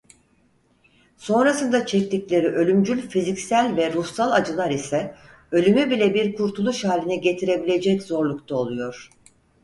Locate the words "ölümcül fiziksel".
2.47-3.75